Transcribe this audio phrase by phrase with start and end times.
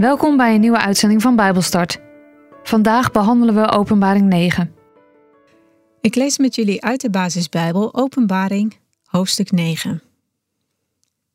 [0.00, 1.98] Welkom bij een nieuwe uitzending van Bijbelstart.
[2.62, 4.74] Vandaag behandelen we Openbaring 9.
[6.00, 10.02] Ik lees met jullie uit de basisbijbel Openbaring, hoofdstuk 9.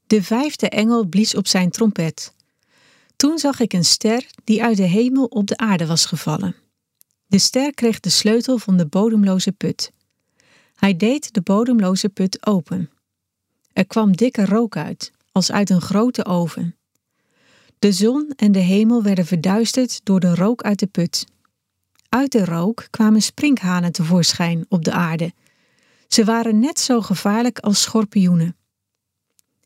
[0.07, 2.33] De vijfde engel blies op zijn trompet.
[3.15, 6.55] Toen zag ik een ster die uit de hemel op de aarde was gevallen.
[7.27, 9.91] De ster kreeg de sleutel van de bodemloze put.
[10.75, 12.89] Hij deed de bodemloze put open.
[13.73, 16.75] Er kwam dikke rook uit, als uit een grote oven.
[17.79, 21.25] De zon en de hemel werden verduisterd door de rook uit de put.
[22.10, 25.33] Uit de rook kwamen sprinkhanen tevoorschijn op de aarde.
[26.07, 28.56] Ze waren net zo gevaarlijk als schorpioenen.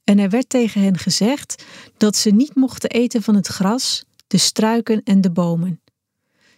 [0.03, 1.63] En er werd tegen hen gezegd
[1.97, 5.81] dat ze niet mochten eten van het gras, de struiken en de bomen.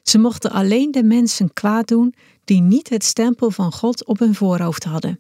[0.04, 4.36] Ze mochten alleen de mensen kwaad doen die niet het stempel van God op hun
[4.36, 5.20] voorhoofd hadden.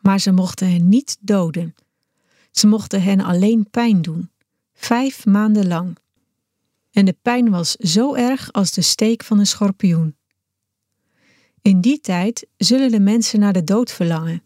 [0.00, 1.74] Maar ze mochten hen niet doden.
[2.50, 4.30] Ze mochten hen alleen pijn doen
[4.80, 5.98] vijf maanden lang.
[6.90, 10.16] En de pijn was zo erg als de steek van een schorpioen.
[11.62, 14.42] In die tijd zullen de mensen naar de dood verlangen,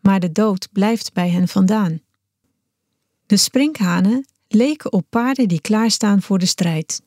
[0.00, 2.00] maar de dood blijft bij hen vandaan.
[3.26, 7.02] De sprinkhanen leken op paarden die klaarstaan voor de strijd.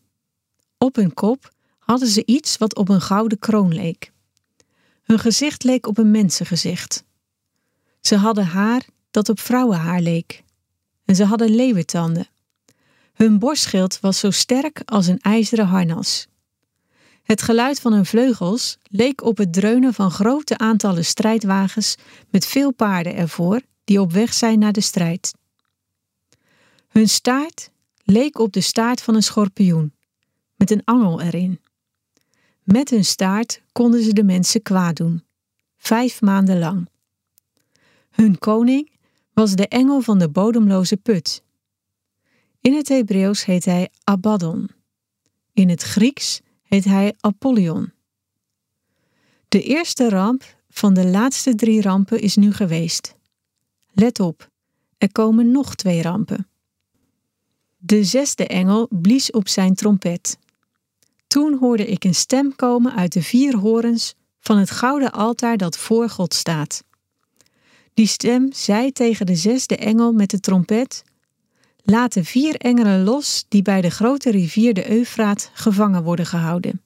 [0.78, 4.12] Op hun kop hadden ze iets wat op een gouden kroon leek.
[5.04, 7.04] Hun gezicht leek op een mensengezicht.
[8.02, 10.44] Ze hadden haar dat op vrouwenhaar leek.
[11.06, 12.31] En ze hadden leeuwentanden.
[13.14, 16.28] Hun borstschild was zo sterk als een ijzeren harnas.
[17.23, 21.95] Het geluid van hun vleugels leek op het dreunen van grote aantallen strijdwagens
[22.30, 25.34] met veel paarden ervoor die op weg zijn naar de strijd.
[26.88, 27.70] Hun staart
[28.04, 29.94] leek op de staart van een schorpioen,
[30.56, 31.59] met een angel erin.
[32.64, 35.23] Met hun staart konden ze de mensen kwaad doen,
[35.78, 36.89] vijf maanden lang.
[38.12, 38.92] Hun koning
[39.34, 41.44] was de engel van de bodemloze put,
[42.62, 44.70] in het Hebreeuws heet hij Abaddon.
[45.54, 47.92] In het Grieks heet hij Apollyon.
[49.48, 53.16] De eerste ramp van de laatste drie rampen is nu geweest.
[53.92, 54.49] Let op,
[54.98, 56.48] er komen nog twee rampen.
[57.77, 60.38] De zesde engel blies op zijn trompet.
[61.28, 65.78] Toen hoorde ik een stem komen uit de vier horens van het gouden altaar dat
[65.78, 66.83] voor God staat.
[67.93, 71.04] Die stem zei tegen de zesde engel met de trompet:
[71.83, 76.81] Laat de vier engelen los die bij de grote rivier de Eufraat gevangen worden gehouden.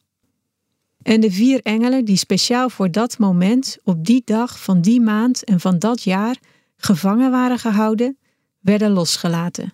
[1.02, 5.44] En de vier engelen die speciaal voor dat moment, op die dag van die maand
[5.44, 6.38] en van dat jaar
[6.78, 8.18] gevangen waren gehouden,
[8.60, 9.74] werden losgelaten.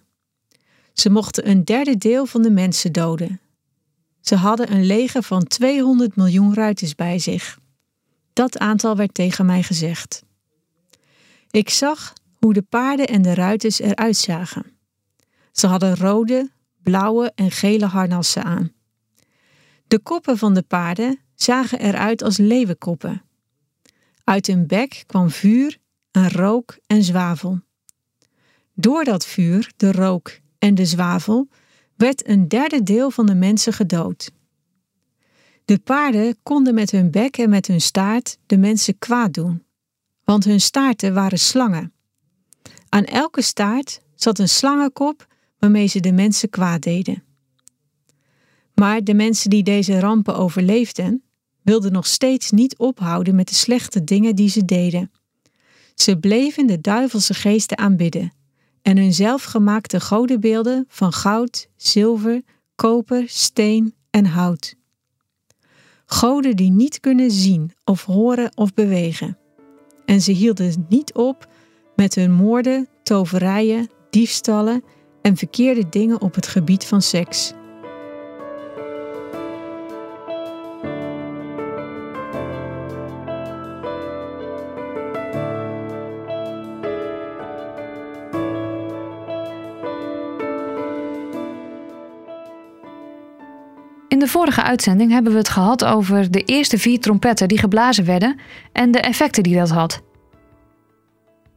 [0.93, 3.39] Ze mochten een derde deel van de mensen doden.
[4.21, 7.59] Ze hadden een leger van 200 miljoen ruiters bij zich.
[8.33, 10.23] Dat aantal werd tegen mij gezegd.
[11.51, 14.65] Ik zag hoe de paarden en de ruiters eruit zagen.
[15.51, 16.51] Ze hadden rode,
[16.83, 18.71] blauwe en gele harnassen aan.
[19.87, 23.21] De koppen van de paarden zagen eruit als leeuwenkoppen.
[24.23, 25.77] Uit hun bek kwam vuur
[26.11, 27.59] en rook en zwavel.
[28.73, 31.47] Door dat vuur, de rook en de zwavel
[31.95, 34.31] werd een derde deel van de mensen gedood.
[35.65, 39.63] De paarden konden met hun bek en met hun staart de mensen kwaad doen,
[40.23, 41.93] want hun staarten waren slangen.
[42.89, 45.27] Aan elke staart zat een slangenkop
[45.61, 47.23] waarmee ze de mensen kwaad deden.
[48.73, 51.23] Maar de mensen die deze rampen overleefden,
[51.61, 55.11] wilden nog steeds niet ophouden met de slechte dingen die ze deden.
[55.95, 58.31] Ze bleven de duivelse geesten aanbidden
[58.81, 62.41] en hun zelfgemaakte godenbeelden van goud, zilver,
[62.75, 64.75] koper, steen en hout.
[66.05, 69.37] Goden die niet kunnen zien of horen of bewegen.
[70.05, 71.49] En ze hielden niet op
[71.95, 74.83] met hun moorden, toverijen, diefstallen
[75.21, 77.53] en verkeerde dingen op het gebied van seks.
[94.07, 98.05] In de vorige uitzending hebben we het gehad over de eerste vier trompetten die geblazen
[98.05, 98.39] werden
[98.71, 100.01] en de effecten die dat had.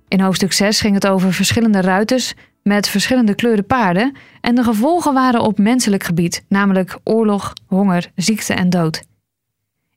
[0.08, 2.34] In hoofdstuk 6 ging het over verschillende ruiters
[2.64, 8.54] met verschillende kleuren paarden en de gevolgen waren op menselijk gebied, namelijk oorlog, honger, ziekte
[8.54, 9.02] en dood.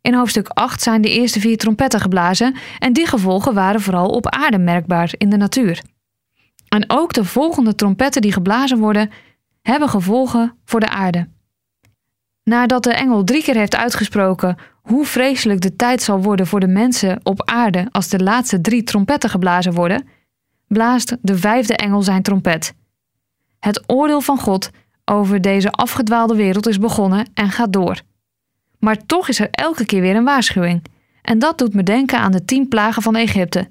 [0.02, 4.30] In hoofdstuk 8 zijn de eerste vier trompetten geblazen en die gevolgen waren vooral op
[4.30, 5.82] aarde merkbaar in de natuur.
[6.68, 9.12] En ook de volgende trompetten die geblazen worden,
[9.62, 11.28] hebben gevolgen voor de aarde.
[12.44, 16.68] Nadat de engel drie keer heeft uitgesproken hoe vreselijk de tijd zal worden voor de
[16.68, 20.08] mensen op aarde als de laatste drie trompetten geblazen worden,
[20.68, 22.74] blaast de vijfde engel zijn trompet.
[23.60, 24.70] Het oordeel van God
[25.06, 28.02] over deze afgedwaalde wereld is begonnen en gaat door.
[28.80, 30.84] Maar toch is er elke keer weer een waarschuwing.
[31.22, 33.70] En dat doet me denken aan de tien plagen van Egypte.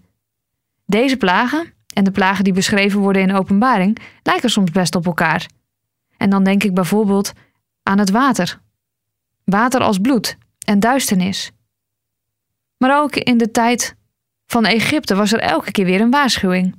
[0.87, 5.47] Deze plagen, en de plagen die beschreven worden in openbaring, lijken soms best op elkaar.
[6.17, 7.33] En dan denk ik bijvoorbeeld
[7.83, 8.61] aan het water.
[9.45, 11.51] Water als bloed en duisternis.
[12.79, 13.97] Maar ook in de tijd
[14.47, 16.75] van Egypte was er elke keer weer een waarschuwing.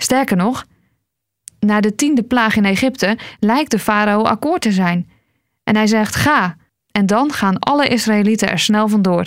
[0.00, 0.66] Sterker nog,
[1.60, 5.10] na de tiende plaag in Egypte lijkt de farao akkoord te zijn.
[5.64, 6.56] En hij zegt: Ga.
[6.90, 9.26] En dan gaan alle Israëlieten er snel vandoor.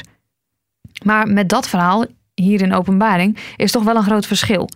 [1.04, 4.70] Maar met dat verhaal, hier in Openbaring, is toch wel een groot verschil.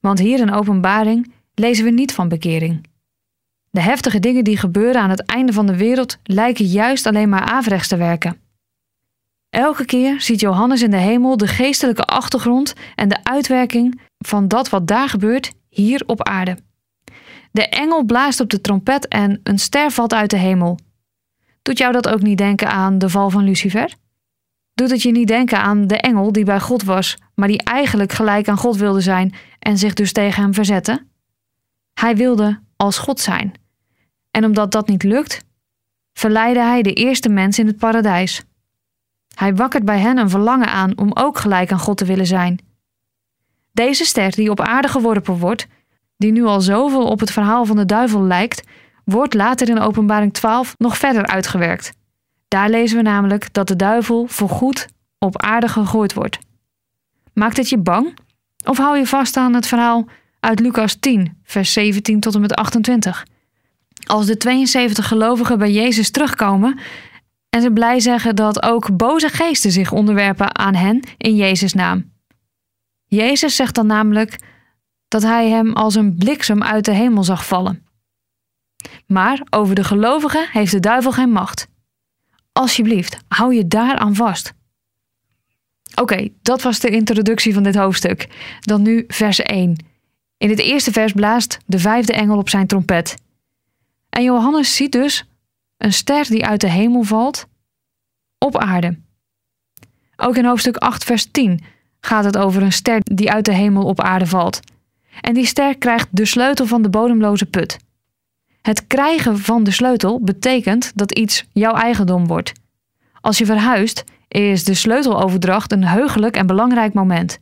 [0.00, 2.86] Want hier in Openbaring lezen we niet van bekering.
[3.70, 7.44] De heftige dingen die gebeuren aan het einde van de wereld lijken juist alleen maar
[7.44, 8.40] averechts te werken.
[9.50, 14.68] Elke keer ziet Johannes in de hemel de geestelijke achtergrond en de uitwerking van dat
[14.68, 16.58] wat daar gebeurt hier op aarde.
[17.52, 20.78] De engel blaast op de trompet en een ster valt uit de hemel.
[21.62, 23.94] Doet jou dat ook niet denken aan de val van Lucifer?
[24.74, 28.12] Doet het je niet denken aan de engel die bij God was, maar die eigenlijk
[28.12, 31.06] gelijk aan God wilde zijn en zich dus tegen hem verzette?
[31.94, 33.52] Hij wilde als God zijn.
[34.30, 35.44] En omdat dat niet lukt,
[36.12, 38.44] verleidde hij de eerste mens in het paradijs.
[39.34, 42.58] Hij wakkert bij hen een verlangen aan om ook gelijk aan God te willen zijn.
[43.76, 45.66] Deze ster die op aarde geworpen wordt,
[46.16, 48.62] die nu al zoveel op het verhaal van de duivel lijkt,
[49.04, 51.92] wordt later in Openbaring 12 nog verder uitgewerkt.
[52.48, 54.88] Daar lezen we namelijk dat de duivel voorgoed
[55.18, 56.38] op aarde gegooid wordt.
[57.32, 58.16] Maakt het je bang?
[58.64, 60.06] Of hou je vast aan het verhaal
[60.40, 63.26] uit Lucas 10, vers 17 tot en met 28?
[64.06, 66.78] Als de 72 gelovigen bij Jezus terugkomen
[67.50, 72.14] en ze blij zeggen dat ook boze geesten zich onderwerpen aan hen in Jezus' naam.
[73.06, 74.38] Jezus zegt dan namelijk
[75.08, 77.86] dat hij hem als een bliksem uit de hemel zag vallen.
[79.06, 81.68] Maar over de gelovigen heeft de duivel geen macht.
[82.52, 84.54] Alsjeblieft, hou je daar aan vast.
[85.94, 88.28] Oké, dat was de introductie van dit hoofdstuk.
[88.60, 89.76] Dan nu vers 1.
[90.38, 93.14] In het eerste vers blaast de vijfde engel op zijn trompet.
[94.08, 95.24] En Johannes ziet dus
[95.76, 97.46] een ster die uit de hemel valt
[98.38, 98.98] op aarde.
[100.16, 101.60] Ook in hoofdstuk 8, vers 10
[102.06, 104.60] gaat het over een ster die uit de hemel op aarde valt.
[105.20, 107.78] En die ster krijgt de sleutel van de bodemloze put.
[108.62, 112.52] Het krijgen van de sleutel betekent dat iets jouw eigendom wordt.
[113.20, 117.38] Als je verhuist, is de sleuteloverdracht een heugelijk en belangrijk moment.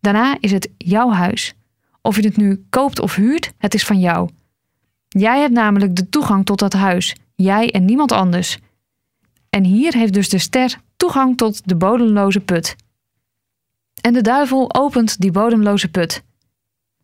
[0.00, 1.54] Daarna is het jouw huis.
[2.02, 4.28] Of je het nu koopt of huurt, het is van jou.
[5.08, 8.58] Jij hebt namelijk de toegang tot dat huis, jij en niemand anders.
[9.50, 12.76] En hier heeft dus de ster toegang tot de bodemloze put.
[14.08, 16.22] En de duivel opent die bodemloze put.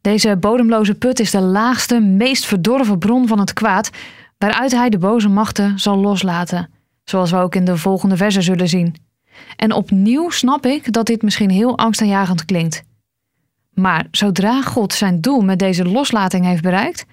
[0.01, 3.91] Deze bodemloze put is de laagste, meest verdorven bron van het kwaad,
[4.39, 6.71] waaruit hij de boze machten zal loslaten,
[7.05, 8.95] zoals we ook in de volgende versen zullen zien.
[9.56, 12.83] En opnieuw snap ik dat dit misschien heel angstaanjagend klinkt.
[13.73, 17.06] Maar zodra God zijn doel met deze loslating heeft bereikt,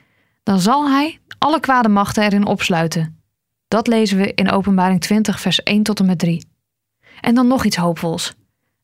[0.44, 3.22] dan zal hij alle kwade machten erin opsluiten.
[3.68, 6.46] Dat lezen we in Openbaring 20, vers 1 tot en met 3.
[7.22, 8.34] En dan nog iets hoopvols.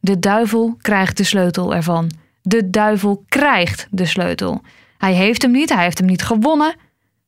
[0.08, 2.12] De duivel krijgt de sleutel ervan.
[2.42, 4.62] De duivel krijgt de sleutel.
[4.98, 6.76] Hij heeft hem niet, hij heeft hem niet gewonnen.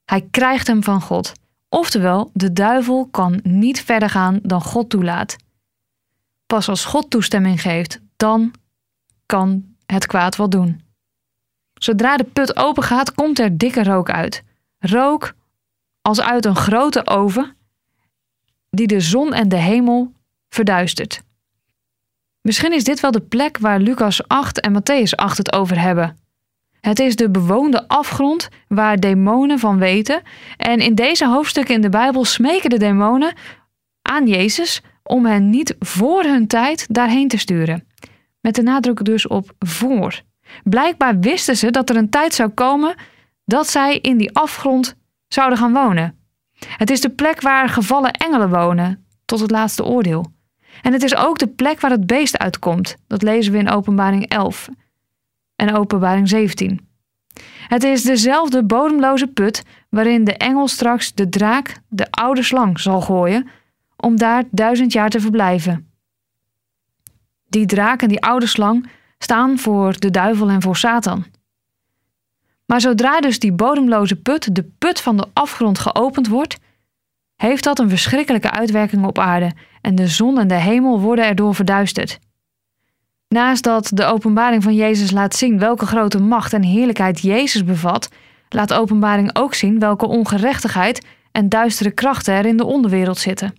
[0.06, 1.32] Hij krijgt hem van God.
[1.70, 5.36] Oftewel, de duivel kan niet verder gaan dan God toelaat.
[6.46, 8.54] Pas als God toestemming geeft, dan
[9.26, 10.82] kan het kwaad wat doen.
[11.74, 14.44] Zodra de put open gaat, komt er dikke rook uit.
[14.78, 15.34] Rook
[16.02, 17.56] als uit een grote oven
[18.70, 20.14] die de zon en de hemel
[20.50, 21.28] verduistert.
[22.42, 26.18] Misschien is dit wel de plek waar Lucas 8 en Matthäus 8 het over hebben.
[26.82, 30.22] Het is de bewoonde afgrond waar demonen van weten.
[30.58, 33.34] En in deze hoofdstukken in de Bijbel smeken de demonen
[34.02, 37.88] aan Jezus om hen niet voor hun tijd daarheen te sturen.
[38.42, 40.22] Met de nadruk dus op voor.
[40.64, 42.96] Blijkbaar wisten ze dat er een tijd zou komen
[43.46, 44.96] dat zij in die afgrond
[45.28, 46.18] zouden gaan wonen.
[46.78, 50.38] Het is de plek waar gevallen engelen wonen, tot het laatste oordeel.
[50.82, 52.96] En het is ook de plek waar het beest uitkomt.
[53.08, 54.70] Dat lezen we in Openbaring 11
[55.56, 56.88] en Openbaring 17.
[57.68, 63.02] Het is dezelfde bodemloze put waarin de engel straks de draak, de oude slang, zal
[63.02, 63.50] gooien
[63.96, 65.92] om daar duizend jaar te verblijven.
[67.48, 71.26] Die draak en die oude slang staan voor de duivel en voor Satan.
[72.66, 76.58] Maar zodra dus die bodemloze put, de put van de afgrond, geopend wordt,
[77.42, 81.56] heeft dat een verschrikkelijke uitwerking op aarde en de zon en de hemel worden erdoor
[81.56, 82.20] verduisterd.
[83.28, 88.10] Naast dat de openbaring van Jezus laat zien welke grote macht en heerlijkheid Jezus bevat,
[88.50, 93.54] laat Openbaring ook zien welke ongerechtigheid en duistere krachten er in de onderwereld zitten.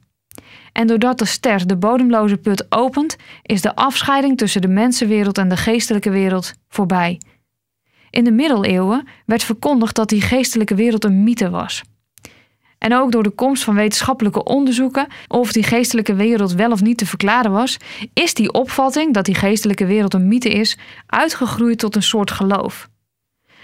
[0.73, 5.49] En doordat de ster de bodemloze put opent, is de afscheiding tussen de mensenwereld en
[5.49, 7.21] de geestelijke wereld voorbij.
[8.11, 11.83] In de middeleeuwen werd verkondigd dat die geestelijke wereld een mythe was.
[12.81, 16.99] En ook door de komst van wetenschappelijke onderzoeken of die geestelijke wereld wel of niet
[16.99, 17.77] te verklaren was,
[18.13, 22.89] is die opvatting dat die geestelijke wereld een mythe is, uitgegroeid tot een soort geloof.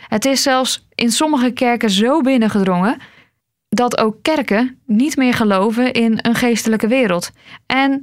[0.08, 2.96] Het is zelfs in sommige kerken zo binnengedrongen
[3.68, 7.30] dat ook kerken niet meer geloven in een geestelijke wereld.
[7.66, 8.00] En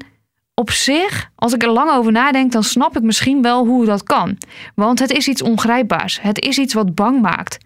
[0.54, 4.04] op zich, als ik er lang over nadenk, dan snap ik misschien wel hoe dat
[4.04, 4.38] kan.
[4.76, 6.22] Want het is iets ongrijpbaars.
[6.22, 7.58] Het is iets wat bang maakt.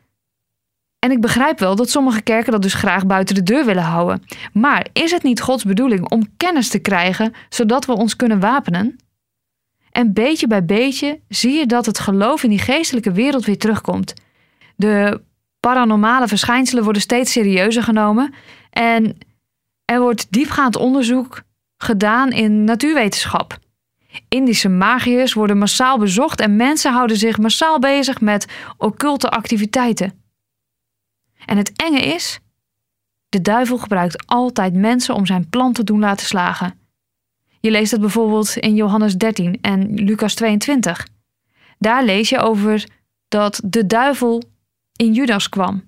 [1.00, 4.24] En ik begrijp wel dat sommige kerken dat dus graag buiten de deur willen houden.
[4.54, 9.00] Maar is het niet Gods bedoeling om kennis te krijgen zodat we ons kunnen wapenen?
[9.92, 14.14] En beetje bij beetje zie je dat het geloof in die geestelijke wereld weer terugkomt.
[14.76, 15.22] De
[15.60, 18.34] paranormale verschijnselen worden steeds serieuzer genomen
[18.70, 19.18] en
[19.86, 21.42] er wordt diepgaand onderzoek
[21.78, 23.58] gedaan in natuurwetenschap.
[24.28, 28.46] Indische magiërs worden massaal bezocht en mensen houden zich massaal bezig met
[28.78, 30.27] occulte activiteiten.
[31.46, 32.40] En het enge is,
[33.30, 36.80] de duivel gebruikt altijd mensen om zijn plan te doen laten slagen.
[37.60, 41.08] Je leest het bijvoorbeeld in Johannes 13 en Lucas 22.
[41.80, 42.88] Daar lees je over
[43.28, 44.44] dat de duivel
[44.96, 45.84] in Judas kwam.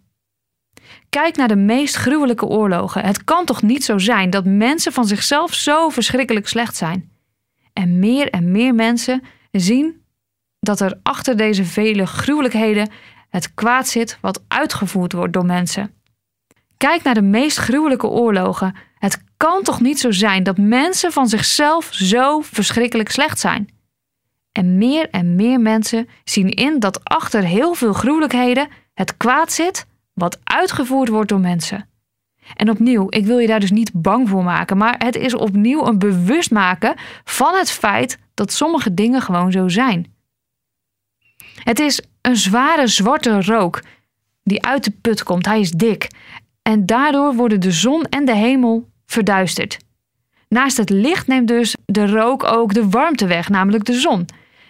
[1.10, 3.04] Kijk naar de meest gruwelijke oorlogen.
[3.04, 7.12] Het kan toch niet zo zijn dat mensen van zichzelf zo verschrikkelijk slecht zijn?
[7.74, 10.04] En meer en meer mensen zien
[10.60, 12.90] dat er achter deze vele gruwelijkheden
[13.30, 15.94] het kwaad zit wat uitgevoerd wordt door mensen.
[16.78, 18.76] Kijk naar de meest gruwelijke oorlogen.
[18.98, 23.70] Het kan toch niet zo zijn dat mensen van zichzelf zo verschrikkelijk slecht zijn?
[24.52, 29.86] En meer en meer mensen zien in dat achter heel veel gruwelijkheden het kwaad zit
[30.14, 31.90] wat uitgevoerd wordt door mensen.
[32.56, 35.88] En opnieuw, ik wil je daar dus niet bang voor maken, maar het is opnieuw
[35.88, 40.14] een bewustmaken van het feit dat sommige dingen gewoon zo zijn.
[41.64, 43.82] Het is een zware zwarte rook
[44.44, 45.46] die uit de put komt.
[45.46, 46.08] Hij is dik.
[46.62, 49.78] En daardoor worden de zon en de hemel verduisterd.
[50.48, 54.26] Naast het licht neemt dus de rook ook de warmte weg, namelijk de zon.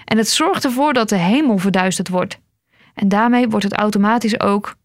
[0.05, 2.39] En het zorgt ervoor dat de hemel verduisterd wordt.
[2.93, 4.75] En daarmee wordt het automatisch ook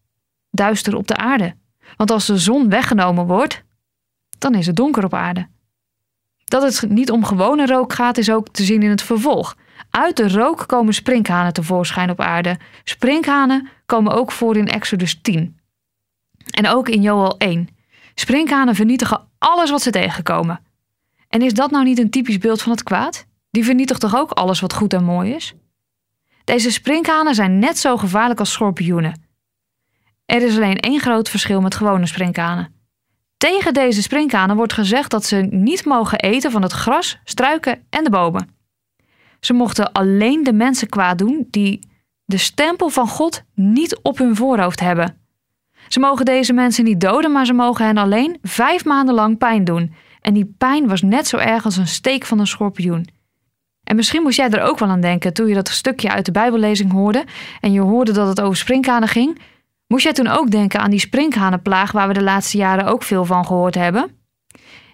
[0.51, 1.55] duister op de aarde.
[1.97, 3.63] Want als de zon weggenomen wordt,
[4.37, 5.47] dan is het donker op aarde.
[6.45, 9.55] Dat het niet om gewone rook gaat, is ook te zien in het vervolg.
[9.89, 12.57] Uit de rook komen sprinkhanen tevoorschijn op aarde.
[12.83, 15.59] Sprinkhanen komen ook voor in Exodus 10.
[16.51, 17.69] En ook in Joel 1.
[18.15, 20.59] Sprinkhanen vernietigen alles wat ze tegenkomen.
[21.29, 23.25] En is dat nou niet een typisch beeld van het kwaad?
[23.51, 25.53] Die vernietigt toch ook alles wat goed en mooi is?
[26.43, 29.23] Deze sprinkhanen zijn net zo gevaarlijk als schorpioenen.
[30.25, 32.73] Er is alleen één groot verschil met gewone sprinkhanen.
[33.37, 38.03] Tegen deze sprinkhanen wordt gezegd dat ze niet mogen eten van het gras, struiken en
[38.03, 38.54] de bomen.
[39.45, 41.79] Ze mochten alleen de mensen kwaad doen die
[42.25, 45.17] de stempel van God niet op hun voorhoofd hebben.
[45.87, 49.63] Ze mogen deze mensen niet doden, maar ze mogen hen alleen vijf maanden lang pijn
[49.63, 49.93] doen.
[50.21, 53.07] En die pijn was net zo erg als een steek van een schorpioen.
[53.83, 56.31] En misschien moest jij er ook wel aan denken toen je dat stukje uit de
[56.31, 57.23] Bijbellezing hoorde
[57.59, 59.39] en je hoorde dat het over sprinkhanen ging.
[59.87, 63.25] Moest jij toen ook denken aan die sprinkhanenplaag waar we de laatste jaren ook veel
[63.25, 64.11] van gehoord hebben?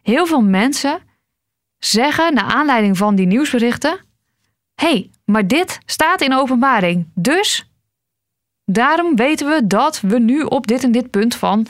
[0.01, 0.99] Heel veel mensen
[1.77, 4.09] zeggen naar aanleiding van die nieuwsberichten:
[4.81, 7.07] hey, maar dit staat in openbaring.
[7.13, 7.71] Dus
[8.65, 11.67] daarom weten we dat we nu op dit en dit punt van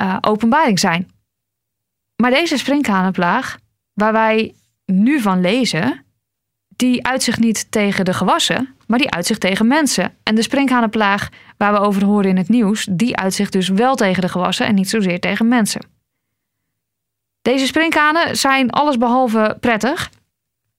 [0.00, 1.10] uh, openbaring zijn.
[2.16, 3.58] Maar deze sprinkhanenplaag,
[3.92, 4.54] waar wij
[4.86, 6.04] nu van lezen,
[6.68, 10.16] die uitzicht niet tegen de gewassen, maar die uitzicht tegen mensen.
[10.22, 14.22] En de sprinkhanenplaag waar we over horen in het nieuws, die uitzicht dus wel tegen
[14.22, 15.86] de gewassen en niet zozeer tegen mensen.
[17.42, 20.10] Deze sprinkhanen zijn allesbehalve prettig,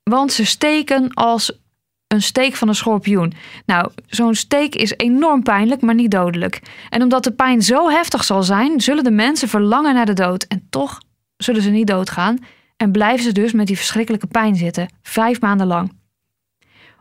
[0.04, 1.64] want ze steken als
[2.08, 3.34] een steek van een schorpioen.
[3.66, 6.62] Nou, zo'n steek is enorm pijnlijk, maar niet dodelijk.
[6.90, 10.44] En omdat de pijn zo heftig zal zijn, zullen de mensen verlangen naar de dood.
[10.44, 11.02] En toch
[11.38, 12.38] zullen ze niet doodgaan
[12.78, 15.92] en blijven ze dus met die verschrikkelijke pijn zitten, vijf maanden lang.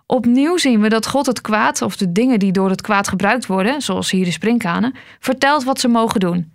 [0.06, 3.46] Opnieuw zien we dat God het kwaad, of de dingen die door het kwaad gebruikt
[3.46, 6.52] worden, zoals hier de sprinkhanen, vertelt wat ze mogen doen.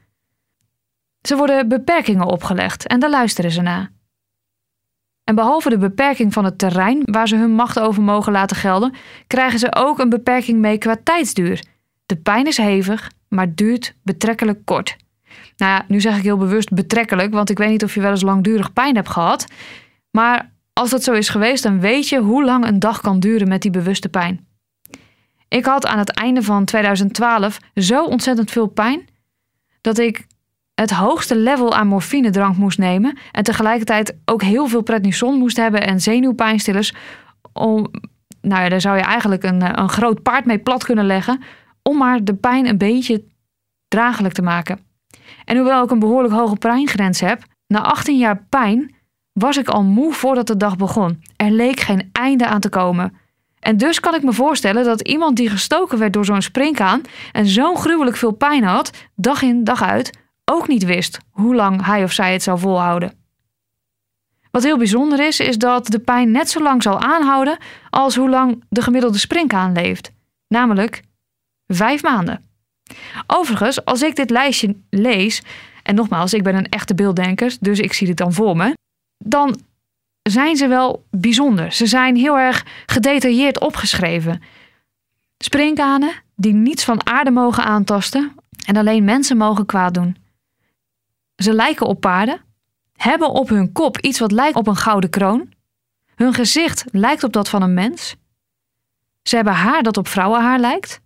[1.22, 3.92] Ze worden beperkingen opgelegd en daar luisteren ze naar.
[5.30, 8.94] En behalve de beperking van het terrein waar ze hun macht over mogen laten gelden,
[9.28, 11.64] krijgen ze ook een beperking mee qua tijdsduur.
[12.06, 14.96] De pijn is hevig, maar duurt betrekkelijk kort.
[15.58, 18.10] Nou ja, nu zeg ik heel bewust betrekkelijk, want ik weet niet of je wel
[18.10, 19.48] eens langdurig pijn hebt gehad.
[20.12, 23.48] Maar als dat zo is geweest, dan weet je hoe lang een dag kan duren
[23.48, 24.48] met die bewuste pijn.
[25.48, 29.08] Ik had aan het einde van 2012 zo ontzettend veel pijn
[29.82, 30.26] dat ik
[30.80, 35.88] het hoogste level aan morfinedrank moest nemen en tegelijkertijd ook heel veel prednison moest hebben
[35.88, 36.94] en zenuwpijnstillers.
[37.54, 37.88] Om,
[38.42, 41.42] nou ja, daar zou je eigenlijk een, een groot paard mee plat kunnen leggen
[41.84, 43.24] om maar de pijn een beetje
[43.88, 44.80] draaglijk te maken.
[45.46, 48.96] En hoewel ik een behoorlijk hoge pijngrens heb, na 18 jaar pijn
[49.34, 51.24] was ik al moe voordat de dag begon.
[51.36, 53.14] Er leek geen einde aan te komen.
[53.60, 57.46] En dus kan ik me voorstellen dat iemand die gestoken werd door zo'n springkaan en
[57.46, 60.18] zo'n gruwelijk veel pijn had, dag in dag uit,
[60.50, 63.14] ook niet wist hoe lang hij of zij het zou volhouden.
[64.52, 67.58] Wat heel bijzonder is, is dat de pijn net zo lang zal aanhouden
[67.90, 70.12] als hoe lang de gemiddelde springkaan leeft,
[70.48, 71.02] namelijk
[71.68, 72.44] vijf maanden.
[73.28, 75.42] Overigens, als ik dit lijstje lees,
[75.84, 78.74] en nogmaals, ik ben een echte beelddenker, dus ik zie dit dan voor me,
[79.18, 79.60] dan
[80.22, 81.72] zijn ze wel bijzonder.
[81.72, 84.42] Ze zijn heel erg gedetailleerd opgeschreven.
[85.38, 90.16] Springkanen die niets van aarde mogen aantasten en alleen mensen mogen kwaad doen.
[91.40, 92.42] Ze lijken op paarden,
[92.96, 95.54] hebben op hun kop iets wat lijkt op een gouden kroon.
[96.16, 98.16] Hun gezicht lijkt op dat van een mens.
[99.24, 101.02] Ze hebben haar dat op vrouwenhaar lijkt.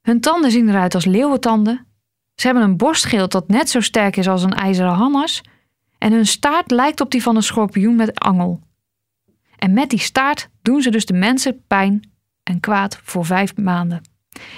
[0.00, 1.86] Hun tanden zien eruit als leeuwentanden.
[2.34, 5.42] Ze hebben een borstgeeld dat net zo sterk is als een ijzeren hammas.
[5.98, 8.60] En hun staart lijkt op die van een schorpioen met angel.
[9.56, 12.10] En met die staart doen ze dus de mensen pijn
[12.42, 14.02] en kwaad voor vijf maanden.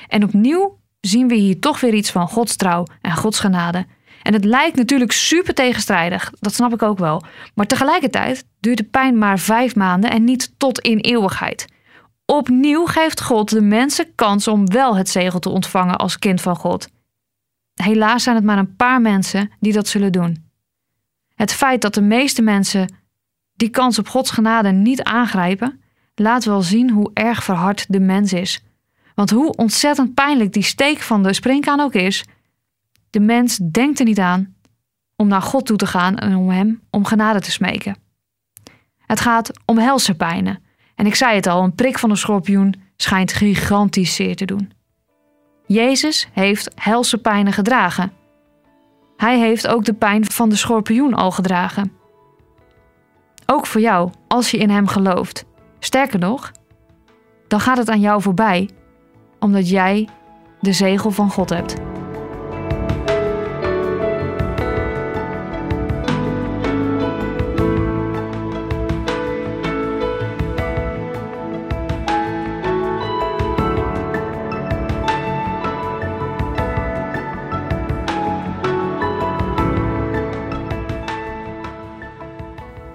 [0.09, 3.87] En opnieuw zien we hier toch weer iets van Gods trouw en Gods genade.
[4.23, 7.25] En het lijkt natuurlijk super tegenstrijdig, dat snap ik ook wel.
[7.55, 11.67] Maar tegelijkertijd duurt de pijn maar vijf maanden en niet tot in eeuwigheid.
[12.27, 16.57] Opnieuw geeft God de mensen kans om wel het zegel te ontvangen als kind van
[16.57, 16.89] God.
[17.75, 20.51] Helaas zijn het maar een paar mensen die dat zullen doen.
[21.35, 22.95] Het feit dat de meeste mensen
[23.55, 25.81] die kans op Gods genade niet aangrijpen,
[26.15, 28.63] laat wel zien hoe erg verhard de mens is.
[29.15, 32.25] Want hoe ontzettend pijnlijk die steek van de springkaan ook is,
[33.13, 34.55] de mens denkt er niet aan
[35.17, 37.97] om naar God toe te gaan en om hem om genade te smeken.
[39.07, 40.63] Het gaat om helse pijnen.
[40.95, 44.73] En ik zei het al, een prik van een schorpioen schijnt gigantisch zeer te doen.
[45.67, 48.13] Jezus heeft helse pijnen gedragen.
[49.17, 51.93] Hij heeft ook de pijn van de schorpioen al gedragen.
[53.47, 55.45] Ook voor jou, als je in hem gelooft.
[55.79, 56.53] Sterker nog,
[57.49, 58.69] dan gaat het aan jou voorbij,
[59.39, 60.09] omdat jij
[60.61, 61.92] de zegel van God hebt.